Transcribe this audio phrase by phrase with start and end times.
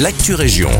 [0.00, 0.70] l'actu région.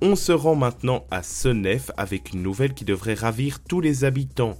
[0.00, 4.56] On se rend maintenant à Senef avec une nouvelle qui devrait ravir tous les habitants.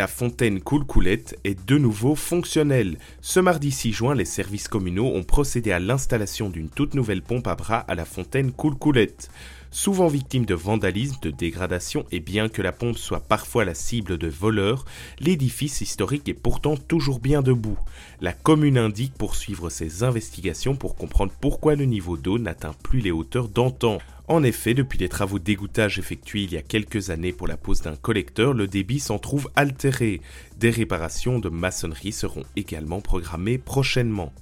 [0.00, 2.96] La fontaine Coulcoulette est de nouveau fonctionnelle.
[3.20, 7.46] Ce mardi 6 juin, les services communaux ont procédé à l'installation d'une toute nouvelle pompe
[7.46, 9.28] à bras à la fontaine Coulcoulette.
[9.72, 14.18] Souvent victime de vandalisme, de dégradation et bien que la pompe soit parfois la cible
[14.18, 14.84] de voleurs,
[15.20, 17.78] l'édifice historique est pourtant toujours bien debout.
[18.20, 23.12] La commune indique poursuivre ses investigations pour comprendre pourquoi le niveau d'eau n'atteint plus les
[23.12, 23.98] hauteurs d'antan.
[24.26, 27.82] En effet, depuis les travaux d'égouttage effectués il y a quelques années pour la pose
[27.82, 30.20] d'un collecteur, le débit s'en trouve altéré.
[30.58, 34.32] Des réparations de maçonnerie seront également programmées prochainement.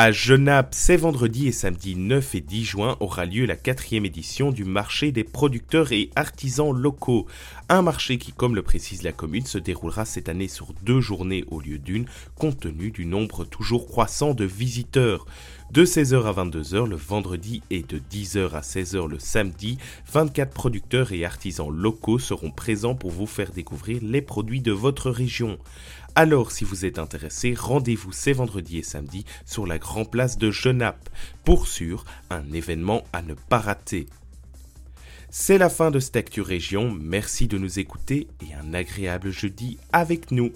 [0.00, 4.52] À Genappe, c'est vendredi et samedi 9 et 10 juin aura lieu la quatrième édition
[4.52, 7.26] du marché des producteurs et artisans locaux.
[7.68, 11.44] Un marché qui, comme le précise la commune, se déroulera cette année sur deux journées
[11.50, 15.26] au lieu d'une, compte tenu du nombre toujours croissant de visiteurs.
[15.70, 19.76] De 16h à 22h le vendredi et de 10h à 16h le samedi,
[20.10, 25.10] 24 producteurs et artisans locaux seront présents pour vous faire découvrir les produits de votre
[25.10, 25.58] région.
[26.14, 30.50] Alors si vous êtes intéressé, rendez-vous ces vendredis et samedis sur la Grand Place de
[30.50, 31.10] Genappe.
[31.44, 34.06] Pour sûr, un événement à ne pas rater.
[35.28, 39.76] C'est la fin de cette Actu Région, merci de nous écouter et un agréable jeudi
[39.92, 40.50] avec nous.